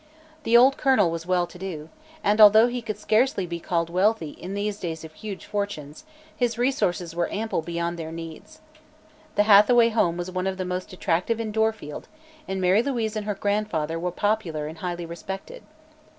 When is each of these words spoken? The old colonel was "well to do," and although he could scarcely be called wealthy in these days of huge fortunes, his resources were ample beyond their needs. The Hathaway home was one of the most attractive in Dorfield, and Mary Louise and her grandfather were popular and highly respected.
The 0.45 0.57
old 0.57 0.77
colonel 0.77 1.11
was 1.11 1.27
"well 1.27 1.45
to 1.45 1.59
do," 1.59 1.89
and 2.23 2.41
although 2.41 2.65
he 2.65 2.81
could 2.81 2.97
scarcely 2.97 3.45
be 3.45 3.59
called 3.59 3.91
wealthy 3.91 4.31
in 4.31 4.55
these 4.55 4.79
days 4.79 5.03
of 5.05 5.13
huge 5.13 5.45
fortunes, 5.45 6.05
his 6.35 6.57
resources 6.57 7.15
were 7.15 7.31
ample 7.31 7.61
beyond 7.61 7.99
their 7.99 8.11
needs. 8.11 8.61
The 9.35 9.43
Hathaway 9.43 9.89
home 9.89 10.17
was 10.17 10.31
one 10.31 10.47
of 10.47 10.57
the 10.57 10.65
most 10.65 10.91
attractive 10.91 11.39
in 11.39 11.51
Dorfield, 11.51 12.07
and 12.47 12.59
Mary 12.59 12.81
Louise 12.81 13.15
and 13.15 13.27
her 13.27 13.35
grandfather 13.35 13.99
were 13.99 14.09
popular 14.09 14.65
and 14.65 14.79
highly 14.79 15.05
respected. 15.05 15.61